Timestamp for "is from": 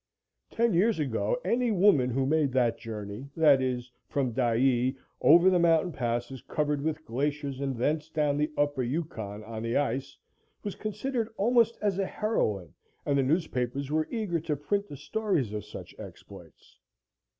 3.61-4.31